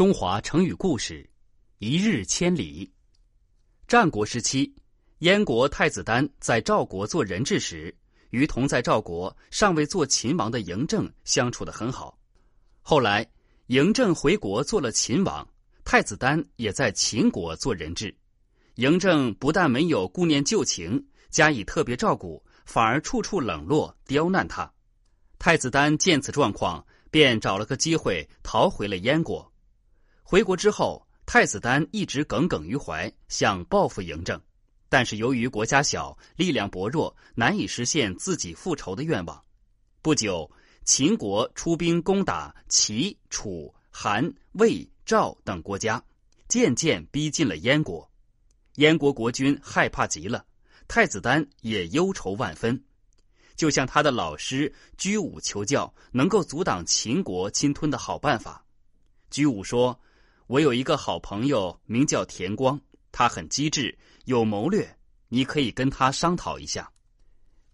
[0.00, 1.28] 中华成语故事：
[1.76, 2.90] 一日千里。
[3.86, 4.74] 战国时期，
[5.18, 7.94] 燕国太子丹在赵国做人质时，
[8.30, 12.18] 与同在赵国尚未做秦王的嬴政相处的很好。
[12.80, 13.30] 后来，
[13.68, 15.46] 嬴政回国做了秦王，
[15.84, 18.16] 太子丹也在秦国做人质。
[18.76, 24.72] 嬴政不但没有顾念旧情，加以特别照顾，反而处处冷落刁难他。
[25.38, 29.49] 太子丹见此状况，便找了个机会逃回了燕国。
[30.30, 34.40] 回国之后，太子丹一直耿耿于怀，想报复嬴政，
[34.88, 39.42] 但是由于国家小，力量薄弱，难以实现自己复仇的愿望。
[40.00, 40.48] 不久，
[40.84, 46.00] 秦国出兵攻打齐、楚、韩、魏、赵等国家，
[46.46, 48.08] 渐渐逼近了燕国。
[48.76, 50.46] 燕国国君害怕极了，
[50.86, 52.80] 太子丹也忧愁万分，
[53.56, 58.64] 就向他的老师居武求教，能够阻挡秦国侵吞的好办法。
[59.28, 60.00] 居武说。
[60.50, 62.76] 我有一个好朋友，名叫田光，
[63.12, 64.96] 他很机智，有谋略，
[65.28, 66.90] 你可以跟他商讨一下。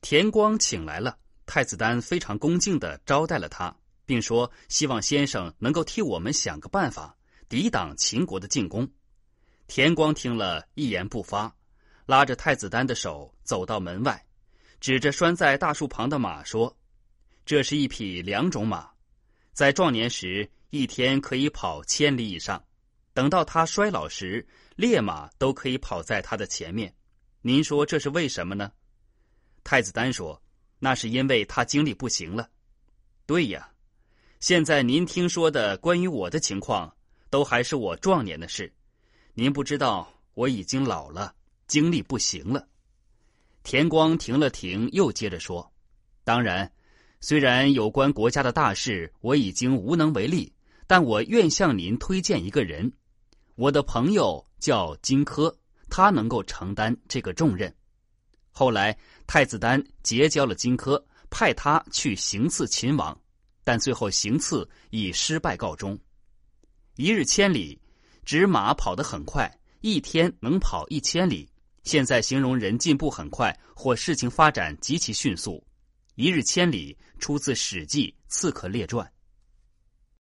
[0.00, 3.72] 田光请来了，太子丹非常恭敬的招待了他，
[4.04, 7.16] 并说希望先生能够替我们想个办法，
[7.48, 8.90] 抵挡秦国的进攻。
[9.68, 11.54] 田光听了一言不发，
[12.06, 14.20] 拉着太子丹的手走到门外，
[14.80, 16.76] 指着拴在大树旁的马说
[17.46, 18.90] ：“这是一匹良种马，
[19.52, 22.60] 在壮年时。”一天可以跑千里以上，
[23.12, 24.44] 等到他衰老时，
[24.74, 26.92] 烈马都可以跑在他的前面。
[27.42, 28.72] 您说这是为什么呢？
[29.62, 30.42] 太子丹说
[30.80, 32.50] ：“那是因为他精力不行了。”
[33.24, 33.70] 对呀，
[34.40, 36.92] 现在您听说的关于我的情况，
[37.30, 38.74] 都还是我壮年的事。
[39.32, 41.32] 您不知道我已经老了，
[41.68, 42.66] 精力不行了。
[43.62, 45.72] 田光停了停，又接着说
[46.24, 46.68] ：“当然，
[47.20, 50.52] 虽然有关国家的大事，我已经无能为力。”
[50.86, 52.92] 但我愿向您推荐一个人，
[53.54, 55.54] 我的朋友叫荆轲，
[55.88, 57.74] 他能够承担这个重任。
[58.50, 58.96] 后来
[59.26, 63.18] 太子丹结交了荆轲，派他去行刺秦王，
[63.64, 65.98] 但最后行刺以失败告终。
[66.96, 67.80] 一日千里，
[68.24, 69.50] 指马跑得很快，
[69.80, 71.48] 一天能跑一千里。
[71.82, 75.62] 现在形容人进步很快或事情发展极其迅速。
[76.14, 79.04] 一日千里出自《史记·刺客列传》。